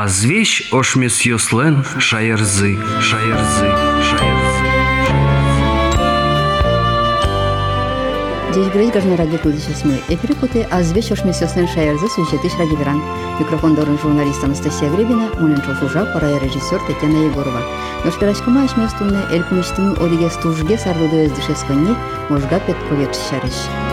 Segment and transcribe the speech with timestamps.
[0.00, 3.68] Азвещ ошмес йослен шаярзы, шаярзы,
[4.08, 4.66] шаярзы.
[8.52, 10.00] Здесь говорить граждан радио сейчас мы.
[10.08, 13.02] Эфир куты азвещ ошмес йослен шаярзы сюжеты радиогран.
[13.38, 17.62] Микрофон дорын журналист Анастасия Гребина, унен чолсужа пара режиссер Татьяна Егорова.
[18.04, 21.94] Но шпирачкама ашместунне эль кумиштыны одиге стужге сардуды эздышесконни
[22.28, 23.89] можга петковец шариш.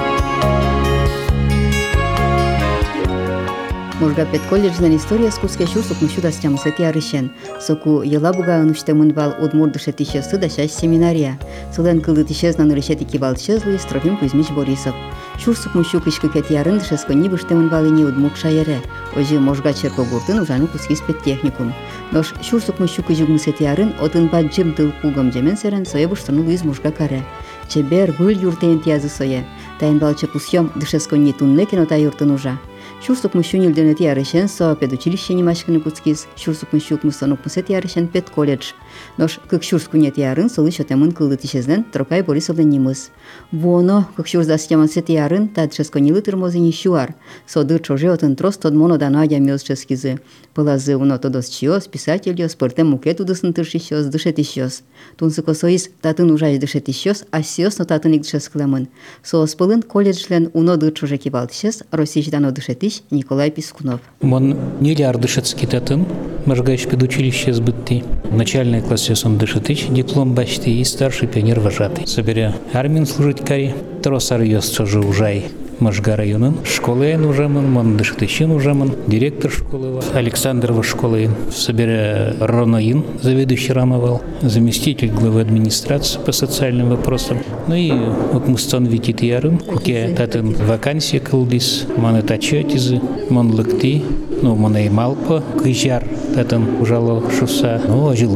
[4.00, 7.32] Можгапет колледжнен история скуске шурсук мушу да стямы сети арышен.
[7.62, 11.40] Соку ела буга ануште мунвал удмур дыше тишесы да шаш семинария.
[11.74, 14.96] Сулен кылы тишез нан решети кибал чезлы Строфим Кузьмич Борисов.
[15.38, 18.82] Шурсук мушу кышкы кет ярын дыше сконни быште мунвал не удмук шайере.
[19.16, 21.72] Ожи можга черко гуртын ужаны кускис пет техникум.
[22.12, 26.44] Нош шурсук мушу кыжугны сети ярын отын ба джим тыл пугам жемен серен сое буштану
[26.44, 27.24] луиз можга каре.
[27.70, 29.46] Чебер гүл юртен тиязы сое.
[29.80, 32.58] Тайн балчы пусьем дыше сконни тунне кинота юртын ужа.
[33.01, 38.73] Шурсук мушунил денети ярышен со педучилище нимашкыны куцкиз, шурсук мушук мусонук мусет ярышен пед колледж.
[39.17, 43.11] Нож кык шурскунет ярын солы шотемын кылдытишезен Трокай Борисовна нимыз.
[43.53, 47.15] Воно кык шурзас ямансет ярын тадшесконилы тырмозы нищуар.
[47.47, 50.19] Соды чоже отын трос тод моно дано я милшескизы.
[50.53, 54.83] Пылазы уно тодос чиос, писательос, пыртем мукет удысын тыршищос, дышетищос.
[55.17, 58.89] Тунсыко соис татын ужай дышетищос, а сиос но татын ик дышескылемын.
[59.23, 64.01] Соос пылын колледжлен уно дыр чоже кивалтишес, росичдан одышети иш Николай Пискунов.
[64.21, 66.07] Мон неляр дышет скитатын,
[66.47, 68.05] мажгаешь педучилище сбытти.
[68.31, 72.07] Начальный классе сон дышетыч, диплом бачти и старший пионер вожатый.
[72.07, 75.47] Соберя армин служить кари, тросар ёс чожу ужай.
[75.81, 84.21] Можга районын школаен ужамын, мон дышытыщин ужамын, директор школы Александрова школы собере Ронаин, заведующий рамовал,
[84.43, 87.39] заместитель главы администрации по социальным вопросам.
[87.69, 87.93] Ну и
[88.33, 93.01] вот мустон витит ярым, куке татын вакансия кылдис, маны тачетизы,
[93.31, 94.03] мон лыкти,
[94.43, 97.81] ну, маны малпа, кыжар, татын ужало шуса.
[97.87, 98.27] Ну, ажи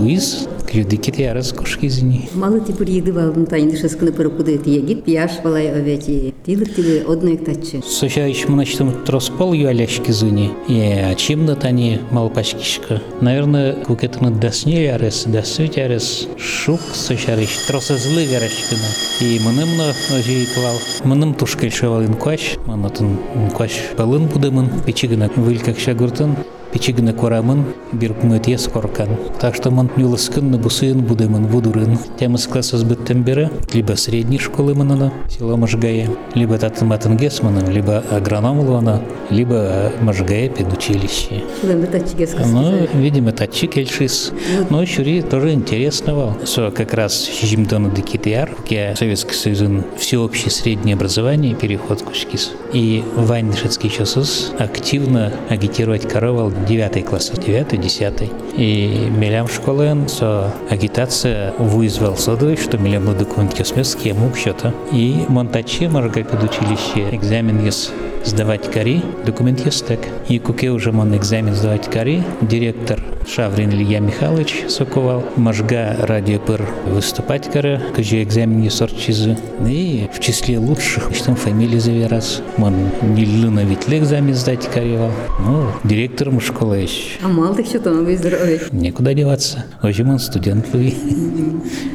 [0.73, 2.31] Юдикит ярас кушкизини.
[2.35, 6.33] Малы ти бір еді балдың тайынды шыскыны пыры куды тиегит, пияш балай овети.
[6.47, 7.83] Тилыр тилы одно ектачы.
[7.85, 10.49] Соша ищ мыначтым троспол юаляшкизини.
[10.69, 10.81] И
[11.13, 13.03] ачимна тани малпашкишка.
[13.21, 16.27] Наверное, кукетны дасне ярес, дасуть ярес.
[16.39, 18.89] Шук сошарыш, тросазлы ярашкина.
[19.21, 20.79] И мынымна ожи клал.
[21.05, 23.19] Мыным тушкай шавалын кваш, манатын
[23.55, 24.71] кваш балын будымын.
[24.87, 26.35] Пичигына вылькак шагуртын.
[26.73, 29.09] Пичигне корамын бир мөтес коркан.
[29.41, 31.99] Так что мон нюлыскын бусыын будемын будурын.
[32.19, 38.61] Темыс класс быттен бері, либо средней школы мынына, село Можгая, либо татыматын гесманым, либо агроном
[38.61, 41.43] луана, либо Можгая педучилище.
[41.63, 44.33] Ну, видимо, татчи кельшис.
[44.71, 46.37] Но чури тоже интересного.
[46.45, 52.53] Со как раз Жимдона Декитяр, где Советский Союз всеобщее среднее образование, переход к Кушкис.
[52.73, 60.53] И Вань Дышецкий часус активно агитировать коровал 9 класс, 9 10 И мелям школы со
[60.71, 64.73] агитация вызвал садовый, что мелям документ космес схему счета.
[64.93, 67.93] И монтачи марга педучилище экзамен есть
[68.25, 70.01] сдавать кари, документ есть так.
[70.29, 77.51] И куке уже мон экзамен сдавать кари, директор Шаврин Илья Михайлович Соковал, Можга радиопыр выступать
[77.51, 79.37] кара, каже экзамен не сорчизы.
[79.67, 82.43] И в числе лучших, что фамилии заверас.
[82.57, 85.11] Мон не лына ведь экзамен сдать каревал.
[85.41, 87.19] Ну, директором школы еще.
[87.23, 88.61] А мало так что он здоровье.
[88.73, 89.65] Некуда деваться.
[89.83, 90.81] Очень он студент был.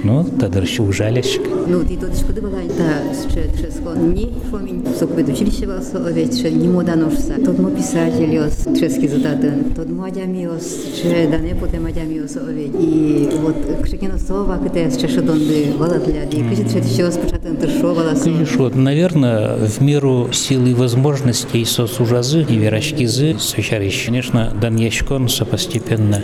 [0.03, 1.41] Ну, тогда еще ужалящик.
[1.67, 6.49] Ну, ты тут что была, это что шеско не фомин, соквед училище вас, ведь что
[6.49, 7.33] не мода ножса.
[7.43, 8.39] Тот мо писатель,
[8.79, 10.63] ческий задатан, тот мо адямиос,
[11.01, 16.69] че да не потом адямиос, ведь и вот кшекино сова, кте с чешедонды, валатляди, кшет
[16.69, 18.13] что еще спочатку тыршовала.
[18.23, 25.45] Конечно, наверное, в меру силы и возможностей сосужазы и верашкизы, сочарищ, конечно, дан ящкон со
[25.45, 26.23] постепенно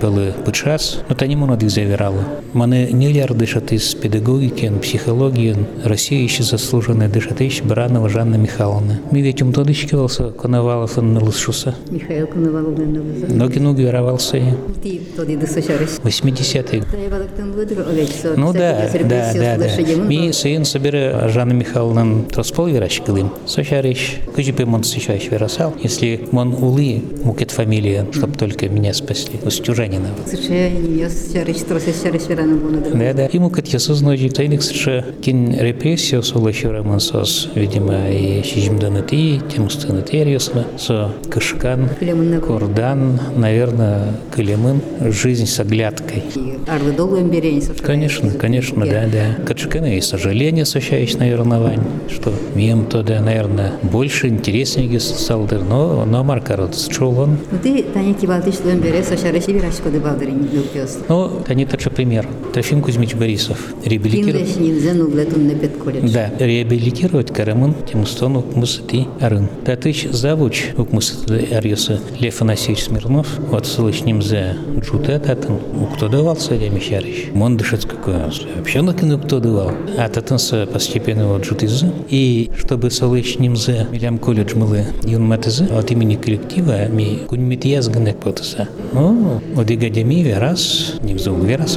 [0.00, 2.24] пылы пычас, но то не монады заверала.
[2.52, 9.00] Мане нельяр дышат из педагогики, психологии, Россия еще заслуженная дышат ищ Баранова Жанна Михайловна.
[9.10, 11.74] Мы ведь им тодыч кивался, Коновалов он налысшуса.
[11.90, 14.42] Михаил Коновалов на Ноги ноги веровался и.
[14.82, 15.88] Ты тоді до сочарищ.
[16.02, 16.82] 80-й.
[16.90, 19.66] Да, я балактан выдру, ведь Ну да, да, да, да.
[20.08, 23.30] Ми сын собере Жанна Михайловна тоспол верач кылым.
[23.46, 24.18] Сочарищ.
[24.34, 25.74] Кыжипы мон сочарищ верасал.
[25.82, 29.38] Если мон улы мукет фамилия, чтоб только меня спасли.
[29.44, 30.08] Устюжанина.
[32.28, 32.80] Верану буну.
[32.94, 33.28] Да, да.
[33.32, 39.40] Ему кат ясыз ножи тайник сыче кин репрессия соло шурамын сос, видимо, и шижимданы ти,
[39.54, 41.90] тем устаны терьосна, со кышкан,
[42.46, 44.80] кордан, наверное, калемын,
[45.10, 46.22] жизнь с оглядкой.
[47.82, 49.44] Конечно, конечно, да, да.
[49.44, 56.04] Качканы и сожаление сощаешь, наверное, Вань, что мем то, да, наверное, больше интереснее стал, но,
[56.04, 60.98] но Маркарот, что он, Ну ты тани кивалтыш луем бере сошары сибирашко де балдырин люпиос.
[61.08, 62.26] Ну, они тот пример.
[62.52, 63.74] Трофим Кузьмич Борисов.
[65.82, 66.12] Колледж.
[66.12, 69.48] Да, реабилитировать карамын Тимустон укмысыти арын.
[69.64, 73.26] Пятыч завуч укмысыти арьоса Лев Афанасьевич Смирнов.
[73.38, 75.58] Вот слышним за джута татын.
[75.96, 77.30] Кто давался демищарищ.
[77.32, 78.14] Мон дышит какой
[78.56, 79.72] Вообще на кино кто давал.
[79.98, 81.90] А татынса постепенно вот джутизы.
[82.08, 88.12] И чтобы слышним за милям колледж мылы юн матызы от имени коллектива ми куньмит язганы
[88.12, 88.68] потыса.
[88.92, 91.76] Ну, от игадеми верас, не взул верас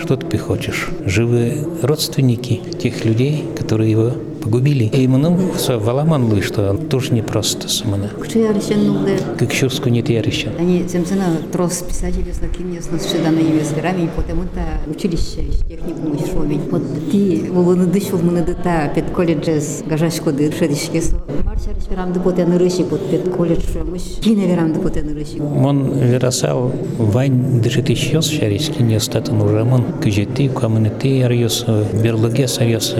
[0.00, 0.90] что ты хочешь.
[1.04, 4.84] Живы родственники тех людей, которые его погубили.
[4.84, 8.08] И мыным ну, валаман лыш, что тоже не просто самана.
[8.08, 9.18] Кто ярищен нуглы?
[9.38, 10.52] Как щурску нет ярищен.
[10.58, 15.44] Они тем земсена трос писатели с таким ясно сюда на евесгарами, и потому то училище,
[15.68, 16.60] технику техникум и шовень.
[16.70, 21.16] Вот ты, улыны дышу в мынадыта, пет колледже с гажашку дыр, шедышкесу.
[21.44, 25.40] Марча рашпирам дыпоте на рыщи, под пет колледж, мыш, кине верам дыпоте на рыщи.
[25.40, 31.64] Мон верасал вань дышит еще с шарички, не остатан уже мон, кюжеты, камыны ты, арьёс,
[32.02, 32.94] берлоге сарьёс,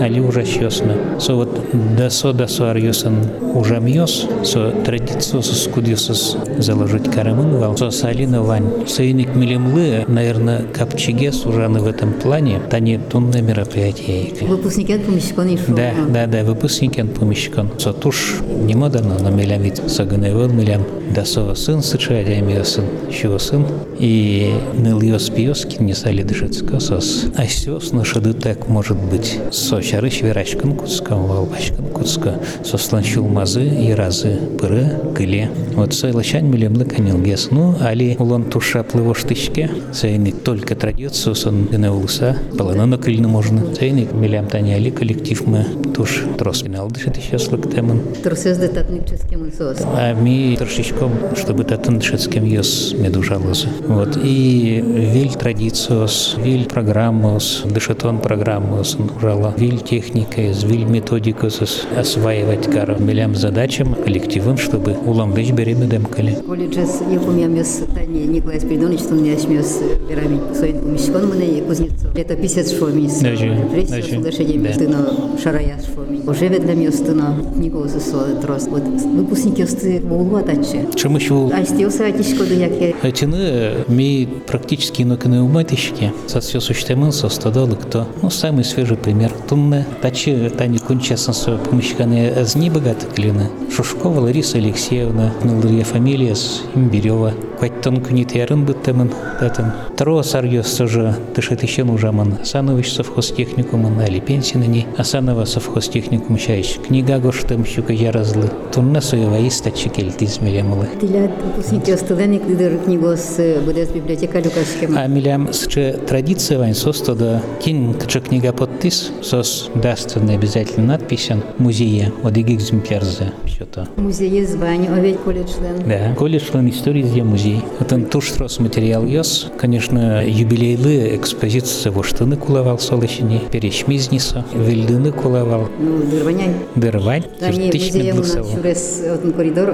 [0.00, 1.20] али уже щёс, ясно.
[1.20, 1.60] Со вот
[1.96, 3.16] дасо дасо арьосан
[3.54, 8.86] ужамьос, со традицию со скудиосос заложить карамын вал, со салина вань.
[8.86, 14.32] Сейник милимлы, наверное, капчигес ужаны в этом плане, тани тунне мероприятие.
[14.42, 17.70] Выпускники помещикон Да, да, да, выпускники помещикон.
[17.78, 20.82] Со туш не модано, но милям вид саганевел милям.
[21.14, 23.66] Дасо сын сычая сын, чего сын.
[23.98, 27.26] И ныльос пиоски не сали дышецка сос.
[27.36, 29.38] А сёс на шады так может быть.
[29.50, 35.50] Со чарыш верачкан Кутска, Валбачкан Кутска, сосланчул мазы и разы пыры, кыле.
[35.74, 37.48] Вот сойлачань милемлы канилгес.
[37.50, 43.74] Ну, али улон туша плыво штычке, сейник только традицию сон дына улса, полонона кыльны можно.
[43.74, 48.00] Сейник милям тани али коллектив мы туш трос финал дышит еще слык темын.
[48.22, 49.78] Тросез да татническим сос.
[49.84, 53.68] А ми трошечком, чтобы татын дышецким ес медужалозы.
[53.86, 54.18] Вот.
[54.22, 61.60] И виль традициос, виль программос, дышетон программос, ужала, виль техника из звиль методикус
[61.96, 66.38] осваивать кару милям задачам коллективам, чтобы уламдыч береме демкали.
[66.46, 71.60] Колледжес якум я мес тани Николай Спиридонович, что меня шмес берами своим помещикон мне и
[71.62, 72.14] кузнецов.
[72.14, 73.18] Это писец швомис.
[73.18, 74.72] Даже, даже, слышать да.
[74.72, 75.12] стыно
[75.42, 76.20] шарая швоми.
[76.28, 77.98] Уже ведь мне стыно никого со
[78.40, 78.68] трос.
[78.68, 80.86] Вот выпускники сты волу атачи.
[80.94, 82.94] Чему еще А стился атишко до яке.
[83.02, 86.12] Этины ми практически нокины уматищики.
[86.28, 88.06] Со все существуемым состадали кто.
[88.22, 89.32] Ну, самый свежий пример.
[89.48, 89.86] Тунне.
[90.00, 93.50] Тачи Тани Кунчасын со помощниканы аз не богаты клина.
[93.70, 97.32] Шушкова Лариса Алексеевна, Налырья фамилия с Имбирева.
[97.62, 99.12] Кваттон кунит ярын быттымын.
[99.38, 99.66] Татын.
[99.96, 102.38] Тро сарьёс тоже дышит еще нужамын.
[102.42, 104.88] Асанович совхозтехникумын, али пенсинани.
[104.98, 106.80] Асанова совхозтехникум шайш.
[106.84, 108.50] Книга гоштым щука яразлы.
[108.74, 110.88] Тунна соева истачи кельтиз милемылы.
[111.00, 114.96] Тилят выпускники студенник лидер книгу с БДС библиотека Люкашкем.
[114.98, 115.68] А милям с
[116.08, 122.50] традиция вань состо да кин кча книга подпис сос даст не обязательно надписен музея одиг
[122.50, 123.86] экземпляр за что-то.
[123.96, 125.86] Музей звание, оведь колледж-лен.
[125.86, 127.62] Да, колледж лен истории за музей.
[127.80, 129.50] Это туш трос материал йос.
[129.58, 136.54] Конечно, юбилейлы экспозиция во штаны кулавал солощини, перечмизнеса, вильдыны кулавал, Ну, дырваняй.
[136.74, 138.12] дырвань, тысячный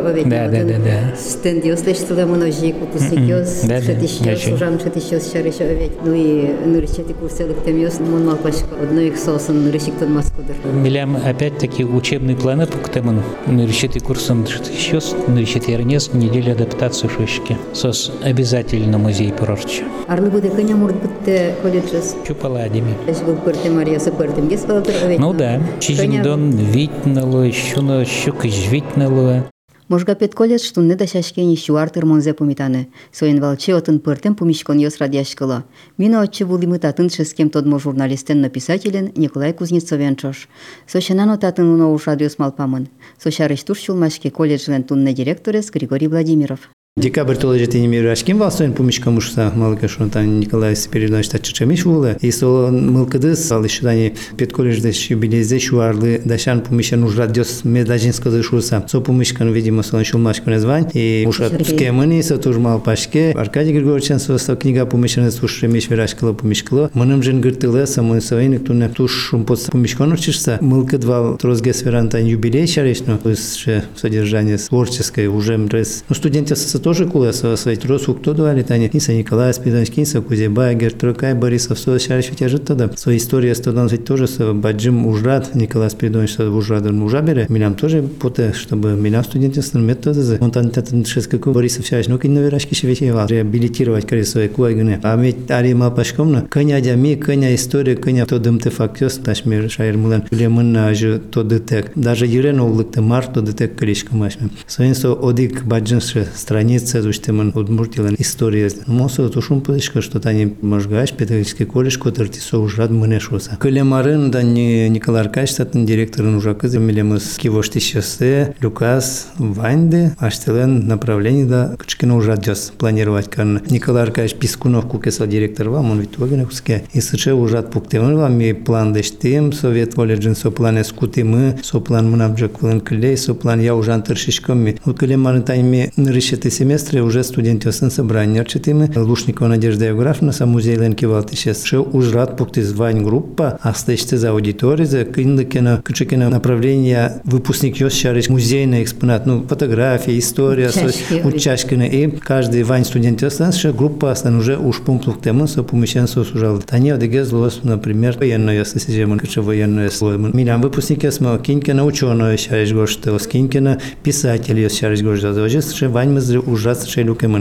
[0.06, 0.28] оведь.
[0.28, 1.16] Да, да, да, да.
[1.18, 4.48] Стенд йослеш туда моножик, выпускникиос, да, да, шетищиос, очень.
[4.48, 5.92] служам шетищиос, шарыш оведь.
[6.04, 10.56] Ну и нырчати курселык темиос, мон малпашка, одно их сосан, нырщик тон маскудыр.
[10.72, 17.56] Милям опять-таки учебный план пуктемон нырщити курсом еще нырщити ернес неделя адаптации шишки.
[17.73, 19.83] Сос обязательно музей порорчу.
[20.07, 22.15] Арлы буде коня мурд бутте колледжес.
[22.27, 22.95] Чупаладими.
[23.07, 24.47] Эш был пыртем Мария со пыртем.
[24.47, 25.19] Гес палтыр оведь.
[25.19, 29.45] Ну да, чижиндон витнало, щуно щук витнало.
[29.89, 32.87] Можга пет колледж штунне да шашкени шуартыр монзе помитаны.
[33.11, 35.65] Соен валче отын пыртем помишкон йос радяшкала.
[35.97, 40.47] Мина отче вулимы татын шескем тодмо журналистен написателен Николай Кузнецовен чош.
[40.87, 42.87] Сошенано татын уно уж радиос малпамын.
[43.21, 46.69] Сошарыш туш чулмашке колледжлен тунне директорес Григорий Владимиров.
[46.98, 52.16] Декабрь тоже жети немер ашким вастоин пумишка мушса малка шунтан Николай Сиперинович Тачичемиш вулы.
[52.20, 58.84] И сол мылкыдыс ал здесь педколледжде юбилейзе шуарлы дашан пумиша нужра дёс медажинска дышуса.
[58.88, 63.30] Со пумишкан видимо сол шулмашка названь и муша скемыни со тужмал пашке.
[63.30, 66.90] Аркадий Григорьевич, со книга пумишана сушремиш верашкала пумишкло.
[66.94, 70.58] Мыным жен гыртылы самын соиник туне тушум под пумишкану чишса.
[70.60, 73.20] Мылкыдвал трозге сферантан юбилей шаришну.
[73.22, 76.02] Высше содержание творческое уже мрес.
[76.08, 80.22] Ну студентя со тоже куласа свать рос ук то дуали тани кинса Николай Спидович кинса
[80.22, 82.90] Кузебай Гертрокай Борисов со ведь ажит тогда.
[82.96, 87.74] Своя история с тодан ведь тоже с баджим ужрат Николай Спидович с ужрадан ужабере милям
[87.74, 92.32] тоже поте чтобы милям студенты с методы он там татын шескаку Борисов шариш ну кин
[92.32, 98.38] наверашки шевечева реабилитировать колесо куагне а ведь ари малпашкомна коня дями коня история коня то
[98.38, 103.76] дымты фактёс ташмир шайыр мулан лемын ажы то детек даже юрен олыкты мар то детек
[103.76, 106.26] колечко машме своин со одик баджинше
[106.68, 112.90] страница зуштемын удмуртилан история мосо тушун пышка что тани можгаш педагогический колледж котырти со ужрад
[112.90, 120.86] мынешоса көлемарын да не Николай Аркадьевич татын директорын ужакы земелемыз кивошти шоссе Люкас Ванды аштелен
[120.86, 126.44] направление да кычкина ужрад дёс планировать кан Николай Аркадьевич Пискунов кукесал директор вам он витогене
[126.44, 126.84] куске.
[126.92, 132.10] И сыче ужрад пуктемын вам ми план дештем совет колледжин со плане скутимы со план
[132.10, 137.22] мынабжак вылын клей со план я ужан тыршишком ми вот көлемарын тайми нырышеты семестре уже
[137.22, 143.60] студентёсын собрание читимы Лушникова Надежда Евграфовна са музей Ленки Валтишес ше ужрад пукти звань группа
[143.62, 150.70] астечте за аудитории за киндыкена кычекена направление выпускник ёс шариш музейный экспонат ну фотография история
[150.72, 155.62] Чашки, учашкина и каждый вань студент ёсан ше группа астан уже уж пунктук тему со
[155.62, 161.04] помещен со сужал тани одеге злос например военное ёс сижемон кыче военное слово милям выпускник
[161.04, 166.47] ёс мо кинкена ученый шариш гоште скинкена писатель ёс шариш гоште за ше вань мызры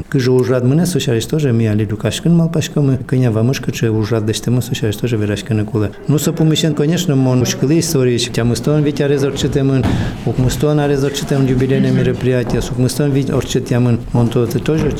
[0.09, 3.89] кыжы ужрад мыне со шариш тоже ми али лукашкин малпашкамы коня вамышка че
[4.25, 9.01] дештема со шариш тоже верашкина кула ну со помещен конечно мон ушкылы истории тямыстон ведь
[9.01, 9.85] арезорчитемын
[10.25, 14.91] укмыстон арезорчитем юбилейное мероприятие сукмыстон ведь орчитемын мон то это тоже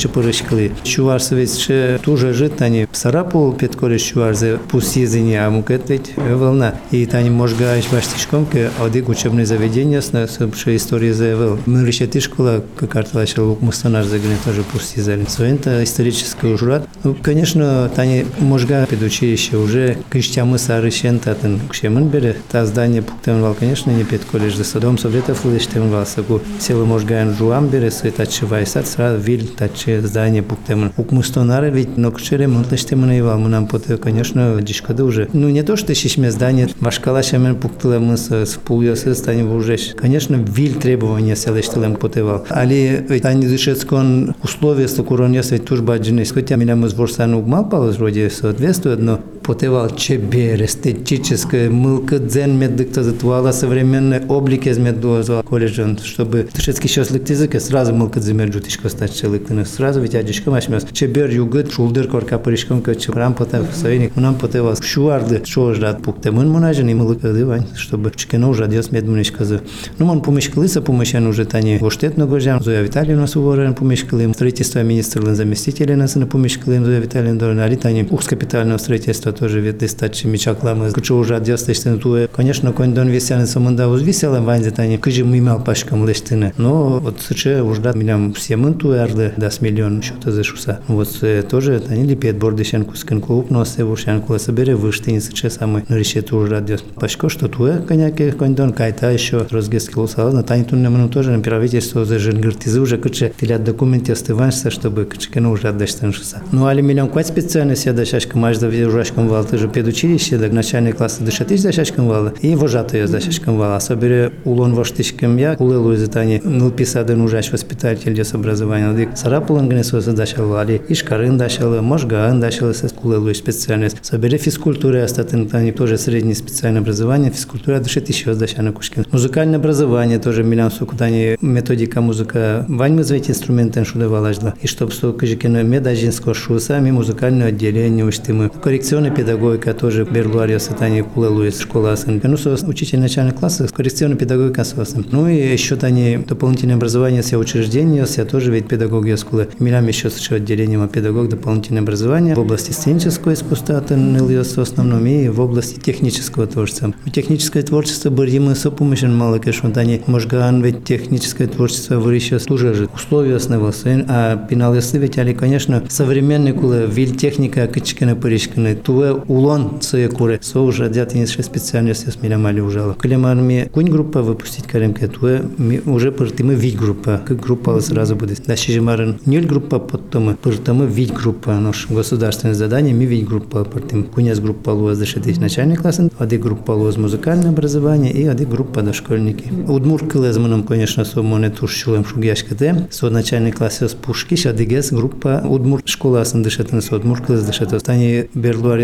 [1.32, 7.30] ведь ше туже жит тани сарапу петколи чуварзе пусизини а мукет ведь волна и тани
[7.30, 10.12] можга баштишком ке одик учебное заведение с
[10.56, 15.26] ше истории заявил мы решети школа как арталашил укмыстон арзагне тоже пустизали
[15.58, 22.66] это исторический ужрат ну конечно тани можга педучилище уже кыштямы сарышен татын кшемын бере та
[22.66, 27.92] здание пуктемвал конечно не пед колледж за садом советов лыштемвал сагу селы можгаен жуам бере
[27.92, 33.68] сой тачывай сад сразу виль таче здание пуктемын укмустонары ведь но кшере мунташтемын ивал мунам
[33.68, 39.16] поте конечно дишкады уже ну не то что шишме здание вашкала шемен пуктылемы с пульосы
[39.16, 43.48] станем уже конечно виль требования селештелем потевал али ведь они
[43.87, 49.21] дышецкон условия стокурон ведь туж баджины хотя меня мы сборсан угмал палас вроде соответствует но
[49.48, 57.12] потевал чебер эстетическое мылка дзен меддыкта затвала современный облик из меддуаза колледжан чтобы тышецкий сейчас
[57.12, 62.10] лык язык сразу мылка дземер жутишко стать челыктыны сразу ведь адишко машмес чебер югыт шулдыр
[62.10, 67.68] корка пыришком ка чурам потев совейник унам потевал шуарды шожрат пуктемын мунажен и мылка дывань
[67.78, 69.62] чтобы чкено уже адьос медмунишказы
[69.98, 75.96] ну мон помешкалыса помощен уже тани воштет ногожан Зоя Витальевна суворен помешкалым строительство министр заместителя
[75.96, 81.16] нас на помешкалым Зоя Витальевна дорна тани ухс капитального строительства тоже ведь стачи мечакламы кучу
[81.16, 86.54] уже адьосточтен туе конечно кондон весяны самында уз веселым ванзе тани кыжы мимал пашкам лештыны
[86.58, 91.10] но вот сыче ужда милям все мын туярды дас миллион что-то зашуса вот
[91.50, 95.98] тоже тани липет бордышен кускин клуб но се вушен кула собере выштын сыче самый но
[95.98, 100.90] решет ужда дес пашко что туе коняке кондон кайта еще розгески лусала на тани тунне
[100.90, 103.34] мыну тоже на правительство за женгыртизы уже кыче.
[103.40, 105.74] Тилят документе остываншса чтобы кычкена уже
[106.12, 106.42] шуса.
[106.52, 110.92] Ну али миллион квать специальность я дашашка мажда ужашкам вал ты же педучилище да начальный
[110.92, 116.72] класс дышатыш дашашкам вала и вожатые дашашкам вала собере улон воштышкам я улылу изытани ныл
[116.72, 122.94] писадын ужаш воспитатель дес образования дик сарапулан гнесосы дашал вали ишкарын дашалы можгаан дашалы сес
[123.02, 129.06] улылу специальность собере физкультура остатын тани тоже среднее специальное образование физкультура дышит еще дашана кушкин
[129.12, 135.14] музыкальное образование тоже милям сукутани методика музыка вань мы звать инструменты шудавалажда и чтоб сто
[135.14, 142.22] кыжикино медажинского шусами музыкальное отделение уштимы коррекционная педагогика тоже берлуария сатани кулелу из школы асан
[142.24, 148.06] ну учитель начальных классов коррекционная педагогика сосам ну и еще тани дополнительное образование все учреждения
[148.06, 149.50] все тоже ведь педагогия школы.
[149.60, 152.36] Милям еще с отделением педагог дополнительное образование.
[152.36, 156.94] В области сценического искусства в основном и в области технического творчества.
[157.12, 163.38] Техническое творчество борьбы с помощью мало конечно тани можган ведь техническое творчество выращивает служит условия
[163.38, 169.80] основался а пенал ведь али конечно современный кулы виль техника кычкина пырышкины ту туе улон
[170.18, 170.40] куре.
[170.42, 172.96] Со уже дятинис специальность с милямали ужала.
[172.96, 175.44] Клемарми кунь группа выпустить каремке туе
[175.86, 177.22] уже пыртымы вид группа.
[177.26, 178.44] Как группа сразу будет.
[178.46, 181.52] Дальше же марын нюль группа потом пыртымы вид группа.
[181.60, 184.04] Наш государственное задание ми вид группа пыртым.
[184.04, 189.52] Кунес группа луаз дышит начальный класс, ади группа луаз музыкальное образование и ади группа дошкольники.
[189.68, 192.88] Удмур кылезманом, конечно, со моне туш шулем шугяшкате.
[192.90, 197.68] Со начальный класс с пушки, адигес группа удмур школа асын дышетен со удмур кылез дышет.
[197.84, 198.26] Тани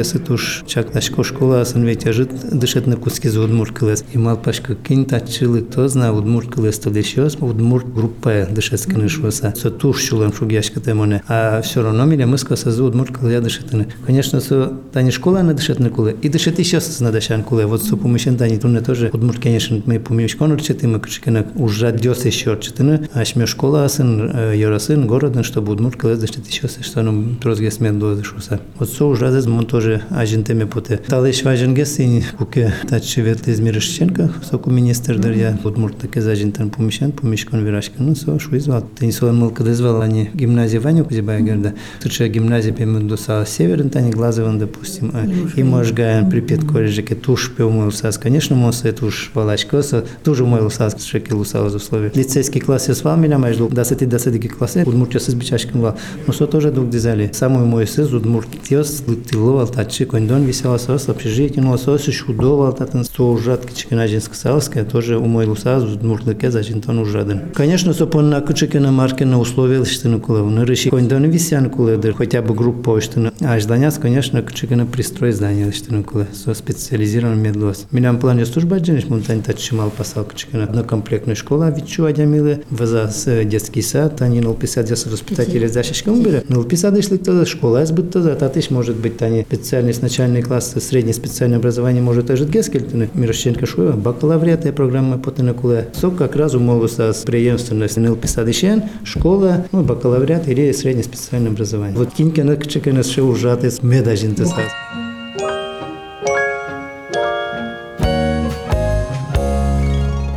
[0.04, 4.04] берлуарясы туш чаклашко школа асын ведь ажит дышет на куски за удмур кылез.
[4.14, 9.54] И мал пашка кин тачилы то зна удмур кылез то дешёс, удмур группа дышет скинышваса.
[9.56, 11.24] Со туш шулем шугяшкате моне.
[11.28, 13.88] А все равно миля мыска со за удмур кылез дышетен.
[14.06, 16.16] Конечно, со тани школа на дышетен куле.
[16.22, 17.66] И дышет еще с надашан куле.
[17.66, 22.26] Вот со помещен тани туне тоже удмур, конечно, мы помещен конор четыма кышкина уже дёс
[22.26, 23.08] еще четыны.
[23.14, 28.60] Ашме школа асын, ярасын, городен, что будмур кылез дышет еще что нам трозге смет дозышуса.
[28.80, 30.98] Вот со уже раз мон тоже ажентеме поте.
[30.98, 37.64] Талыш важен гесин куке тачи ветли Измирышченко, соку министр дарья будмур таке зажентен помещен, помещкон
[37.66, 37.96] вирашка.
[38.00, 38.82] Ну со шу извал.
[38.98, 41.74] Ты не солен мыл кадызвал, они гимназия Ваню Кузибая герда.
[42.02, 45.12] Туча гимназия пемендуса северен, тани глазован, допустим.
[45.56, 48.12] И можгаен припет корежеке туш пеумылся.
[48.20, 52.12] Конечно, моса туш валачкоса, тоже мой лусас шекел усал условия.
[52.14, 55.34] Лицейский класс я с вами, я жду, да сети да сети классе, удмур час с
[55.34, 55.98] бичашком ва.
[56.28, 57.30] Но со тоже друг дизали.
[57.34, 63.04] Самый мой сыз удмур тес лытыловал тачи кондон висела сос общежитие, но сос шудовал татан
[63.04, 67.52] со ужат кичкина салская, тоже у мой лусас удмур лыке за жинтон ужаден.
[67.54, 70.50] Конечно, со пон на кичкина марке на условия на кулев.
[70.50, 73.34] На реши кондон висян кулев, хотя бы группа на.
[73.42, 76.28] А жданяс, конечно, кичкина пристрой здания что на кулев.
[76.34, 77.86] Со специализированным медлос.
[77.92, 80.64] Меня плане служба джениш мунтань тачи мал пасал кичкина.
[80.64, 86.24] Однокомплектная школа вичу адямилы, ваза с детский сад, они нол писать за воспитатели за шашком
[86.24, 86.44] бере.
[86.48, 89.44] Нол писать шли тогда школа, а сбыт тогда, татыш может быть они
[89.74, 93.10] специальный начальный класс, среднее специальное образование может даже гескельтины.
[93.16, 95.90] Мирошченко шуева, бакалавриат и программа потенекуле.
[96.00, 98.56] Сок как раз умолуса с преемственностью нол писать
[99.04, 101.98] школа, ну, бакалавриат или среднее специальное образование.
[101.98, 104.60] Вот кинька на кчекана шеу ужаты с медажинтесас.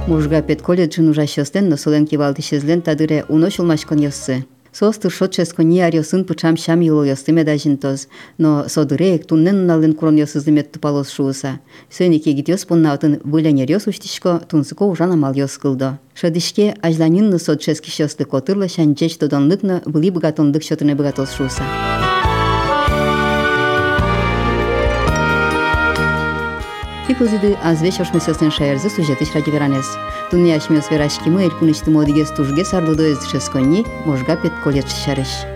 [0.06, 4.46] Мужга пет колледжин ужащостен, но солен кивалды шезлен тадыре уношил машкон йоссы.
[4.78, 11.08] Состыр шотческо ни арьосын пычам шам йостыме дажинтоз, но содырек туннен налын курон йосызымет тупалос
[11.08, 11.60] шууса.
[11.90, 15.98] Сөнеке гитёс поннаутын выленер йос уштишко тунсыко ужан амал йос кылдо.
[16.12, 21.62] Шадышке ажланинны сотчески шосты котырлы шанчеч додонлыкны были богатонлык шотыне богатос шууса.
[27.18, 29.86] kuzidi azve shoshmusyosen şayarze sujeti şraci veranes.
[30.32, 35.55] Dunya şmios veraşki mu elkuneşti modiges tujge sardudo ezdişeskonni, možga pet kolyet şişariş.